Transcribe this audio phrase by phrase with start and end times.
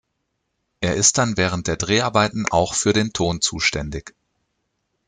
[0.79, 4.15] Er ist dann während der Dreharbeiten auch für den Ton zuständig.